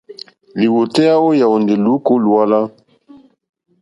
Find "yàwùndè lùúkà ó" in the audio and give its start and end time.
1.39-2.21